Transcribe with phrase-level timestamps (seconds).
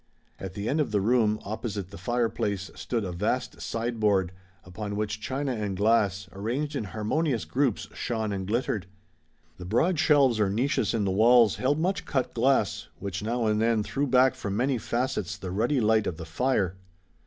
[0.39, 4.31] At the end of the room, opposite the fireplace, stood a vast sideboard,
[4.65, 8.87] upon which china and glass, arranged in harmonious groups, shone and glittered.
[9.59, 13.61] The broad shelves or niches in the walls held much cut glass, which now and
[13.61, 16.77] then threw back from many facets the ruddy light of the fire.